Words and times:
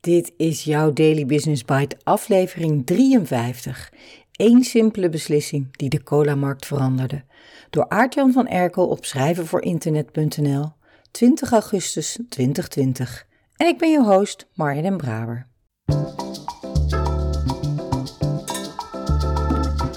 Dit 0.00 0.32
is 0.36 0.64
jouw 0.64 0.92
Daily 0.92 1.26
Business 1.26 1.64
Bite, 1.64 1.96
aflevering 2.02 2.86
53. 2.86 3.92
Eén 4.32 4.64
simpele 4.64 5.08
beslissing 5.08 5.76
die 5.76 5.88
de 5.88 6.02
cola-markt 6.02 6.66
veranderde. 6.66 7.24
Door 7.70 7.88
Aartjan 7.88 8.32
van 8.32 8.46
Erkel 8.46 8.88
op 8.88 9.04
schrijvenvoorinternet.nl, 9.04 10.72
20 11.10 11.52
augustus 11.52 12.18
2020. 12.28 13.26
En 13.56 13.66
ik 13.66 13.78
ben 13.78 13.90
je 13.90 14.02
host, 14.02 14.46
Marja 14.54 14.82
den 14.82 14.96
Braber. 14.96 15.46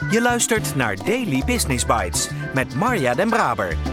Je 0.10 0.20
luistert 0.22 0.76
naar 0.76 0.96
Daily 1.06 1.44
Business 1.46 1.86
Bites 1.86 2.30
met 2.54 2.76
Marja 2.76 3.14
den 3.14 3.30
Braber 3.30 3.93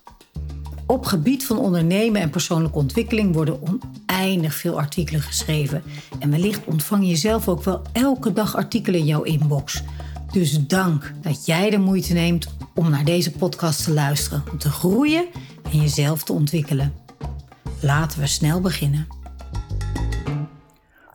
Op 0.91 1.05
gebied 1.05 1.45
van 1.45 1.57
ondernemen 1.57 2.21
en 2.21 2.29
persoonlijke 2.29 2.77
ontwikkeling 2.77 3.33
worden 3.33 3.59
oneindig 3.61 4.53
veel 4.53 4.79
artikelen 4.79 5.21
geschreven. 5.21 5.83
En 6.19 6.29
wellicht 6.29 6.65
ontvang 6.65 7.07
je 7.07 7.15
zelf 7.15 7.47
ook 7.47 7.63
wel 7.63 7.81
elke 7.91 8.33
dag 8.33 8.55
artikelen 8.55 8.99
in 8.99 9.05
jouw 9.05 9.21
inbox. 9.21 9.83
Dus 10.31 10.67
dank 10.67 11.13
dat 11.21 11.45
jij 11.45 11.69
de 11.69 11.77
moeite 11.77 12.13
neemt 12.13 12.55
om 12.75 12.89
naar 12.89 13.05
deze 13.05 13.31
podcast 13.31 13.83
te 13.83 13.93
luisteren, 13.93 14.43
om 14.51 14.57
te 14.57 14.69
groeien 14.69 15.25
en 15.71 15.81
jezelf 15.81 16.23
te 16.23 16.33
ontwikkelen. 16.33 16.93
Laten 17.81 18.19
we 18.19 18.27
snel 18.27 18.61
beginnen. 18.61 19.07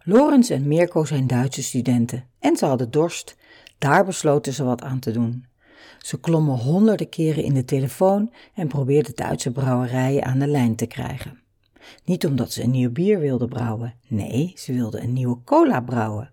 Lorenz 0.03 0.51
en 0.51 0.69
Mirko 0.69 1.05
zijn 1.05 1.27
Duitse 1.27 1.63
studenten 1.63 2.25
en 2.39 2.57
ze 2.57 2.67
hadden 2.67 2.91
dorst. 2.91 3.37
Daar 3.79 4.05
besloten 4.05 4.53
ze 4.53 4.65
wat 4.65 4.83
aan 4.83 4.99
te 4.99 5.11
doen. 5.11 5.45
Ze 5.99 6.21
klommen 6.21 6.59
honderden 6.59 7.09
keren 7.09 7.45
in 7.45 7.55
de 7.55 7.65
telefoon 7.65 8.33
en 8.55 8.69
probeerden 8.69 9.15
Duitse 9.15 9.51
brouwerijen 9.51 10.25
aan 10.25 10.39
de 10.39 10.47
lijn 10.47 10.77
te 10.77 10.87
krijgen. 10.87 11.41
Niet 12.05 12.27
omdat 12.27 12.53
ze 12.53 12.63
een 12.63 12.71
nieuw 12.71 12.91
bier 12.91 13.19
wilden 13.19 13.49
brouwen, 13.49 13.95
nee, 14.09 14.53
ze 14.57 14.73
wilden 14.73 15.03
een 15.03 15.13
nieuwe 15.13 15.39
cola 15.45 15.81
brouwen. 15.81 16.31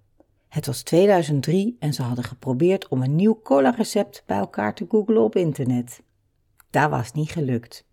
Het 0.49 0.66
was 0.66 0.81
2003 0.81 1.75
en 1.80 1.94
ze 1.94 2.02
hadden 2.02 2.23
geprobeerd 2.23 2.88
om 2.88 3.02
een 3.02 3.16
nieuw 3.16 3.39
cola-recept 3.44 4.23
bij 4.25 4.38
elkaar 4.38 4.75
te 4.75 4.86
googlen 4.89 5.23
op 5.23 5.36
internet. 5.36 6.02
Daar 6.69 6.89
was 6.89 7.11
niet 7.11 7.31
gelukt. 7.31 7.86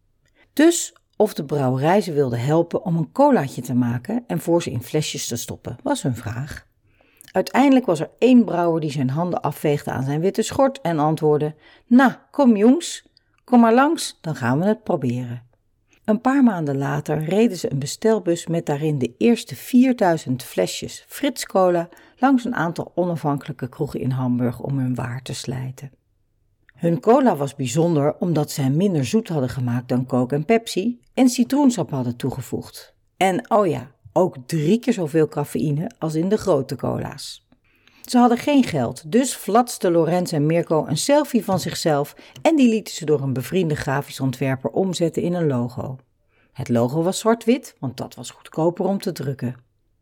Dus 0.53 0.95
of 1.17 1.34
de 1.34 1.45
brouwerij 1.45 2.01
ze 2.01 2.12
wilde 2.12 2.37
helpen 2.37 2.84
om 2.84 2.97
een 2.97 3.12
colaatje 3.12 3.62
te 3.62 3.75
maken 3.75 4.25
en 4.27 4.41
voor 4.41 4.62
ze 4.62 4.71
in 4.71 4.83
flesjes 4.83 5.27
te 5.27 5.37
stoppen, 5.37 5.77
was 5.83 6.03
hun 6.03 6.17
vraag. 6.17 6.67
Uiteindelijk 7.33 7.86
was 7.86 8.00
er 8.00 8.11
één 8.19 8.45
brouwer 8.45 8.81
die 8.81 8.91
zijn 8.91 9.11
handen 9.11 9.42
afveegde 9.42 9.91
aan 9.91 10.05
zijn 10.05 10.20
witte 10.20 10.42
schort 10.42 10.81
en 10.81 10.98
antwoordde: 10.98 11.55
Nou, 11.87 12.12
kom 12.31 12.56
jongens, 12.56 13.05
kom 13.45 13.61
maar 13.61 13.75
langs, 13.75 14.19
dan 14.20 14.34
gaan 14.34 14.59
we 14.59 14.64
het 14.64 14.83
proberen. 14.83 15.48
Een 16.05 16.20
paar 16.20 16.42
maanden 16.42 16.78
later 16.78 17.25
reden 17.25 17.56
ze 17.56 17.72
een 17.72 17.78
bestelbus 17.78 18.47
met 18.47 18.67
daarin 18.67 18.98
de 18.98 19.14
eerste 19.19 19.56
4000 19.56 20.42
flesjes 20.42 21.05
Frits 21.09 21.47
Cola 21.47 21.89
langs 22.19 22.45
een 22.45 22.55
aantal 22.55 22.92
onafhankelijke 22.95 23.69
kroegen 23.69 24.00
in 24.00 24.11
Hamburg 24.11 24.61
om 24.61 24.78
hun 24.78 24.94
waar 24.94 25.22
te 25.22 25.34
slijten. 25.34 25.91
Hun 26.75 27.00
cola 27.00 27.37
was 27.37 27.55
bijzonder 27.55 28.17
omdat 28.19 28.50
ze 28.50 28.62
hem 28.62 28.77
minder 28.77 29.05
zoet 29.05 29.28
hadden 29.28 29.48
gemaakt 29.48 29.89
dan 29.89 30.06
Coke 30.06 30.34
en 30.34 30.44
Pepsi 30.44 31.00
en 31.15 31.28
citroensap 31.28 31.91
hadden 31.91 32.16
toegevoegd. 32.16 32.94
En 33.16 33.50
oh 33.50 33.66
ja, 33.66 33.91
ook 34.12 34.37
drie 34.47 34.78
keer 34.78 34.93
zoveel 34.93 35.28
cafeïne 35.28 35.91
als 35.98 36.15
in 36.15 36.28
de 36.28 36.37
grote 36.37 36.76
cola's. 36.76 37.48
Ze 38.04 38.19
hadden 38.19 38.38
geen 38.38 38.65
geld, 38.65 39.12
dus 39.12 39.34
flatste 39.34 39.91
Lorenz 39.91 40.32
en 40.32 40.47
Mirko 40.47 40.87
een 40.87 40.97
selfie 40.97 41.44
van 41.44 41.60
zichzelf 41.60 42.15
en 42.43 42.56
die 42.56 42.69
lieten 42.69 42.94
ze 42.94 43.04
door 43.04 43.20
een 43.20 43.32
bevriende 43.32 43.76
grafisch 43.76 44.20
ontwerper 44.20 44.70
omzetten 44.70 45.22
in 45.22 45.34
een 45.34 45.47
logo. 45.47 45.99
Het 46.53 46.69
logo 46.69 47.03
was 47.03 47.19
zwart-wit, 47.19 47.75
want 47.78 47.97
dat 47.97 48.15
was 48.15 48.31
goedkoper 48.31 48.84
om 48.84 48.99
te 48.99 49.12
drukken. 49.12 49.56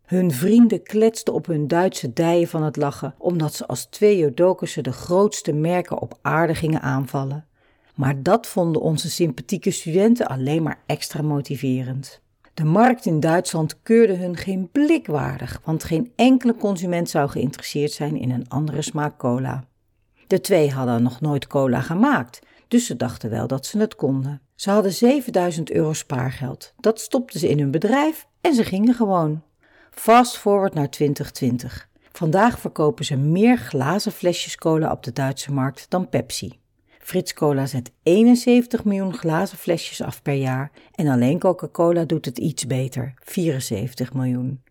Hun 0.05 0.33
vrienden 0.33 0.83
kletsten 0.83 1.35
op 1.35 1.47
hun 1.47 1.69
Duitse 1.69 2.13
dijen 2.13 2.49
van 2.49 2.63
het 2.63 2.77
lachen, 2.77 3.15
omdat 3.19 3.55
ze 3.55 3.67
als 3.67 3.85
twee 3.85 4.19
Jodokussen 4.19 4.83
de 4.83 4.93
grootste 4.93 5.53
merken 5.53 6.01
op 6.01 6.19
aarde 6.23 6.55
gingen 6.55 6.81
aanvallen. 6.81 7.47
Maar 7.95 8.23
dat 8.23 8.47
vonden 8.47 8.83
onze 8.83 9.11
sympathieke 9.11 9.71
studenten 9.71 10.27
alleen 10.27 10.63
maar 10.63 10.83
extra 10.87 11.23
motiverend. 11.23 12.21
De 12.59 12.65
markt 12.65 13.07
in 13.07 13.21
Duitsland 13.21 13.83
keurde 13.83 14.15
hun 14.15 14.37
geen 14.37 14.69
blik 14.73 15.07
waardig, 15.07 15.61
want 15.65 15.85
geen 15.85 16.13
enkele 16.17 16.57
consument 16.57 17.11
zou 17.11 17.29
geïnteresseerd 17.29 17.93
zijn 17.93 18.17
in 18.17 18.31
een 18.31 18.49
andere 18.49 18.83
smaak 18.83 19.19
cola. 19.19 19.65
De 20.27 20.41
twee 20.41 20.71
hadden 20.71 21.03
nog 21.03 21.21
nooit 21.21 21.47
cola 21.47 21.81
gemaakt, 21.81 22.39
dus 22.69 22.87
ze 22.87 22.97
dachten 22.97 23.31
wel 23.31 23.47
dat 23.47 23.67
ze 23.67 23.79
het 23.79 23.95
konden. 23.95 24.41
Ze 24.55 24.71
hadden 24.71 24.93
7000 24.93 25.71
euro 25.71 25.93
spaargeld. 25.93 26.73
Dat 26.81 27.01
stopten 27.01 27.41
ze 27.41 27.49
in 27.49 27.59
hun 27.59 27.71
bedrijf 27.71 28.27
en 28.41 28.55
ze 28.55 28.65
gingen 28.65 28.95
gewoon. 28.95 29.43
Fast 29.91 30.37
forward 30.37 30.75
naar 30.75 30.91
2020. 30.91 31.89
Vandaag 32.13 32.59
verkopen 32.59 33.05
ze 33.05 33.17
meer 33.17 33.59
glazen 33.59 34.13
flesjes 34.13 34.57
cola 34.57 34.93
op 34.93 35.03
de 35.03 35.13
Duitse 35.13 35.53
markt 35.53 35.87
dan 35.89 36.09
Pepsi. 36.09 36.59
Frits 37.09 37.35
Cola 37.35 37.67
zet 37.67 37.93
71 38.03 38.85
miljoen 38.85 39.15
glazen 39.15 39.59
flesjes 39.59 40.03
af 40.03 40.23
per 40.23 40.35
jaar 40.35 40.71
en 40.95 41.09
alleen 41.09 41.39
Coca-Cola 41.39 42.05
doet 42.05 42.25
het 42.25 42.39
iets 42.39 42.67
beter, 42.67 43.15
74 43.25 44.13
miljoen. 44.13 44.63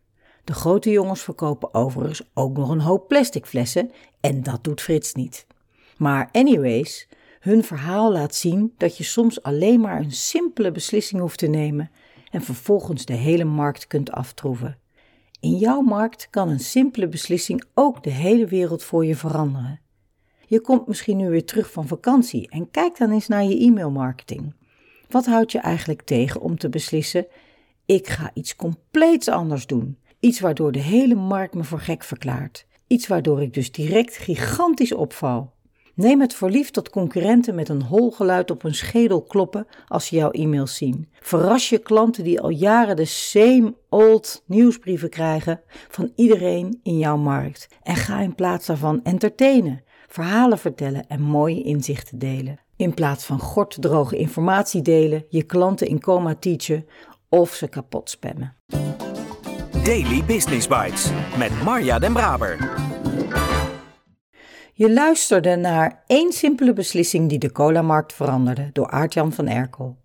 De 0.44 0.54
grote 0.54 0.90
jongens 0.90 1.22
verkopen 1.22 1.74
overigens 1.74 2.22
ook 2.34 2.58
nog 2.58 2.70
een 2.70 2.80
hoop 2.80 3.08
plastic 3.08 3.46
flessen 3.46 3.92
en 4.20 4.44
dat 4.44 4.64
doet 4.64 4.82
Frits 4.82 5.14
niet. 5.14 5.46
Maar 5.98 6.30
anyways, 6.32 7.08
hun 7.40 7.64
verhaal 7.64 8.12
laat 8.12 8.36
zien 8.36 8.74
dat 8.78 8.98
je 8.98 9.04
soms 9.04 9.44
alleen 9.44 9.80
maar 9.80 10.00
een 10.00 10.12
simpele 10.12 10.72
beslissing 10.72 11.22
hoeft 11.22 11.40
te 11.40 11.48
nemen 11.48 11.92
en 12.32 12.42
vervolgens 12.42 13.06
de 13.06 13.14
hele 13.14 13.46
markt 13.46 13.88
kunt 13.88 14.12
aftroeven. 14.12 14.78
In 15.40 15.56
jouw 15.56 15.82
markt 15.82 16.28
kan 16.30 16.50
een 16.50 16.60
simpele 16.60 17.08
beslissing 17.08 17.64
ook 17.74 18.04
de 18.04 18.12
hele 18.12 18.46
wereld 18.46 18.84
voor 18.84 19.06
je 19.06 19.16
veranderen. 19.16 19.80
Je 20.50 20.62
komt 20.62 20.88
misschien 20.88 21.18
nu 21.18 21.30
weer 21.30 21.46
terug 21.46 21.72
van 21.72 21.88
vakantie 21.88 22.50
en 22.50 22.72
kijk 22.72 22.98
dan 22.98 23.12
eens 23.12 23.28
naar 23.28 23.44
je 23.44 23.66
e-mailmarketing. 23.66 24.54
Wat 25.10 25.26
houdt 25.26 25.52
je 25.52 25.60
eigenlijk 25.60 26.02
tegen 26.02 26.42
om 26.42 26.58
te 26.58 26.70
beslissen: 26.70 27.28
ik 27.86 28.08
ga 28.08 28.32
iets 28.34 28.56
compleets 28.56 29.28
anders 29.30 29.66
doen? 29.66 29.98
Iets 30.20 30.40
waardoor 30.40 30.72
de 30.72 30.80
hele 30.80 31.16
markt 31.16 31.54
me 31.54 31.64
voor 31.64 31.80
gek 31.80 32.04
verklaart. 32.04 32.66
Iets 32.88 33.08
waardoor 33.08 33.42
ik 33.42 33.54
dus 33.54 33.72
direct 33.72 34.18
gigantisch 34.18 34.94
opval. 34.94 35.54
Neem 35.94 36.22
het 36.22 36.34
voor 36.34 36.50
lief 36.50 36.72
dat 36.72 36.90
concurrenten 36.90 37.56
met 37.56 37.70
een 37.70 37.82
hol 37.82 38.12
geluid 38.12 38.52
op 38.52 38.62
hun 38.62 38.76
schedel 38.76 39.22
kloppen 39.22 39.68
als 39.88 40.06
ze 40.06 40.16
jouw 40.16 40.32
e-mails 40.32 40.76
zien. 40.76 41.10
Verras 41.20 41.70
je 41.70 41.78
klanten 41.78 42.24
die 42.24 42.42
al 42.42 42.50
jaren 42.50 42.96
de 42.96 43.06
same 43.06 43.74
old 43.90 44.44
nieuwsbrieven 44.46 45.10
krijgen 45.10 45.62
van 45.88 46.12
iedereen 46.16 46.80
in 46.84 46.98
jouw 46.98 47.18
markt. 47.18 47.68
En 47.84 47.96
ga 47.96 48.20
in 48.20 48.36
plaats 48.36 48.66
daarvan 48.66 49.04
entertainen 49.04 49.84
verhalen 50.18 50.58
vertellen 50.58 51.08
en 51.08 51.22
mooie 51.22 51.64
inzichten 51.64 52.20
delen. 52.20 52.60
In 52.76 52.94
plaats 52.94 53.26
van 53.26 53.40
gorddroge 53.40 54.18
informatie 54.18 54.82
delen, 54.82 55.26
je 55.30 55.44
klanten 55.44 55.88
in 55.88 56.00
coma 56.00 56.36
teachen 56.36 56.86
of 57.30 57.54
ze 57.54 57.68
kapot 57.68 58.10
spammen. 58.10 58.54
Daily 59.84 60.24
Business 60.24 60.68
Bites 60.68 61.12
met 61.38 61.64
Marja 61.64 62.00
Den 62.00 62.14
Braber. 62.14 62.58
Je 64.74 64.94
luisterde 64.94 65.56
naar 65.56 66.04
één 66.08 66.32
simpele 66.32 66.74
beslissing 66.74 67.30
die 67.30 67.40
de 67.40 67.52
cola-markt 67.52 68.14
veranderde 68.14 68.70
door 68.74 68.88
Aartjan 68.88 69.34
van 69.34 69.48
Erkel. 69.48 69.98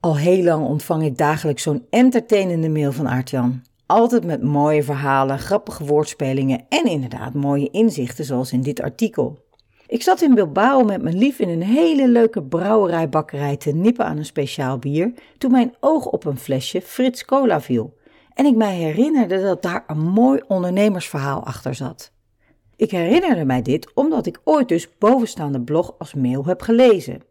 Al 0.00 0.16
heel 0.16 0.42
lang 0.42 0.66
ontvang 0.66 1.02
ik 1.02 1.18
dagelijks 1.18 1.62
zo'n 1.62 1.86
entertainende 1.90 2.68
mail 2.68 2.92
van 2.92 3.08
Aartjan. 3.08 3.62
Altijd 3.86 4.24
met 4.24 4.42
mooie 4.42 4.82
verhalen, 4.82 5.38
grappige 5.38 5.84
woordspelingen 5.84 6.66
en 6.68 6.84
inderdaad 6.84 7.34
mooie 7.34 7.70
inzichten, 7.70 8.24
zoals 8.24 8.52
in 8.52 8.62
dit 8.62 8.80
artikel. 8.80 9.44
Ik 9.86 10.02
zat 10.02 10.20
in 10.20 10.34
Bilbao 10.34 10.84
met 10.84 11.02
mijn 11.02 11.18
lief 11.18 11.38
in 11.38 11.48
een 11.48 11.62
hele 11.62 12.08
leuke 12.08 12.42
brouwerijbakkerij 12.42 13.56
te 13.56 13.70
nippen 13.70 14.04
aan 14.04 14.16
een 14.16 14.24
speciaal 14.24 14.78
bier, 14.78 15.12
toen 15.38 15.50
mijn 15.50 15.74
oog 15.80 16.06
op 16.06 16.24
een 16.24 16.38
flesje 16.38 16.80
Frits 16.80 17.24
Cola 17.24 17.60
viel. 17.60 17.94
En 18.34 18.46
ik 18.46 18.56
mij 18.56 18.74
herinnerde 18.74 19.42
dat 19.42 19.62
daar 19.62 19.84
een 19.86 20.00
mooi 20.00 20.40
ondernemersverhaal 20.46 21.44
achter 21.44 21.74
zat. 21.74 22.12
Ik 22.76 22.90
herinnerde 22.90 23.44
mij 23.44 23.62
dit 23.62 23.94
omdat 23.94 24.26
ik 24.26 24.40
ooit 24.44 24.68
dus 24.68 24.98
bovenstaande 24.98 25.60
blog 25.60 25.94
als 25.98 26.14
mail 26.14 26.44
heb 26.46 26.60
gelezen. 26.62 27.22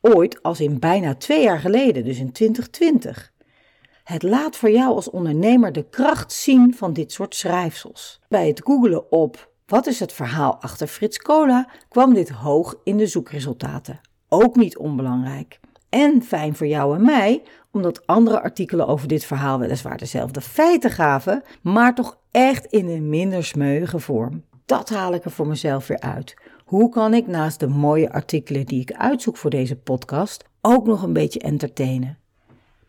Ooit 0.00 0.42
als 0.42 0.60
in 0.60 0.78
bijna 0.78 1.14
twee 1.14 1.42
jaar 1.42 1.60
geleden, 1.60 2.04
dus 2.04 2.18
in 2.18 2.32
2020. 2.32 3.32
Het 4.04 4.22
laat 4.22 4.56
voor 4.56 4.70
jou 4.70 4.94
als 4.94 5.10
ondernemer 5.10 5.72
de 5.72 5.88
kracht 5.90 6.32
zien 6.32 6.74
van 6.74 6.92
dit 6.92 7.12
soort 7.12 7.34
schrijfsels. 7.34 8.20
Bij 8.28 8.48
het 8.48 8.60
googelen 8.64 9.12
op 9.12 9.52
Wat 9.66 9.86
is 9.86 10.00
het 10.00 10.12
verhaal 10.12 10.56
achter 10.60 10.86
Frits 10.86 11.18
Cola? 11.18 11.68
Kwam 11.88 12.14
dit 12.14 12.28
hoog 12.28 12.74
in 12.82 12.96
de 12.96 13.06
zoekresultaten. 13.06 14.00
Ook 14.28 14.56
niet 14.56 14.76
onbelangrijk. 14.76 15.60
En 15.88 16.22
fijn 16.22 16.56
voor 16.56 16.66
jou 16.66 16.94
en 16.94 17.04
mij, 17.04 17.42
omdat 17.70 18.06
andere 18.06 18.40
artikelen 18.40 18.86
over 18.86 19.08
dit 19.08 19.24
verhaal 19.24 19.58
weliswaar 19.58 19.98
dezelfde 19.98 20.40
feiten 20.40 20.90
gaven, 20.90 21.42
maar 21.62 21.94
toch 21.94 22.18
echt 22.30 22.66
in 22.66 22.88
een 22.88 23.08
minder 23.08 23.44
smeuïge 23.44 23.98
vorm. 23.98 24.44
Dat 24.64 24.88
haal 24.88 25.14
ik 25.14 25.24
er 25.24 25.30
voor 25.30 25.46
mezelf 25.46 25.86
weer 25.86 26.00
uit. 26.00 26.34
Hoe 26.64 26.88
kan 26.88 27.14
ik 27.14 27.26
naast 27.26 27.60
de 27.60 27.68
mooie 27.68 28.12
artikelen 28.12 28.66
die 28.66 28.80
ik 28.80 28.92
uitzoek 28.92 29.36
voor 29.36 29.50
deze 29.50 29.76
podcast 29.76 30.44
ook 30.60 30.86
nog 30.86 31.02
een 31.02 31.12
beetje 31.12 31.40
entertainen? 31.40 32.18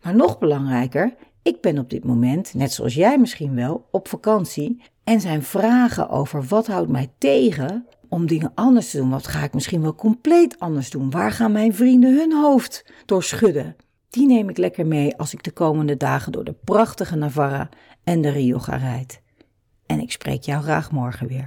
Maar 0.06 0.16
nog 0.16 0.38
belangrijker, 0.38 1.14
ik 1.42 1.60
ben 1.60 1.78
op 1.78 1.90
dit 1.90 2.04
moment, 2.04 2.54
net 2.54 2.72
zoals 2.72 2.94
jij 2.94 3.18
misschien 3.18 3.54
wel, 3.54 3.88
op 3.90 4.08
vakantie 4.08 4.82
en 5.04 5.20
zijn 5.20 5.42
vragen 5.42 6.08
over 6.08 6.44
wat 6.44 6.66
houdt 6.66 6.90
mij 6.90 7.12
tegen 7.18 7.86
om 8.08 8.26
dingen 8.26 8.52
anders 8.54 8.90
te 8.90 8.96
doen. 8.96 9.10
Wat 9.10 9.26
ga 9.26 9.44
ik 9.44 9.54
misschien 9.54 9.82
wel 9.82 9.94
compleet 9.94 10.58
anders 10.58 10.90
doen? 10.90 11.10
Waar 11.10 11.32
gaan 11.32 11.52
mijn 11.52 11.74
vrienden 11.74 12.16
hun 12.16 12.32
hoofd 12.32 12.84
door 13.06 13.22
schudden? 13.22 13.76
Die 14.10 14.26
neem 14.26 14.48
ik 14.48 14.58
lekker 14.58 14.86
mee 14.86 15.16
als 15.16 15.32
ik 15.32 15.42
de 15.42 15.52
komende 15.52 15.96
dagen 15.96 16.32
door 16.32 16.44
de 16.44 16.56
prachtige 16.64 17.16
Navarra 17.16 17.68
en 18.04 18.20
de 18.20 18.28
Rioja 18.30 18.76
rijd. 18.76 19.20
En 19.86 20.00
ik 20.00 20.12
spreek 20.12 20.42
jou 20.42 20.62
graag 20.62 20.90
morgen 20.90 21.26
weer. 21.26 21.46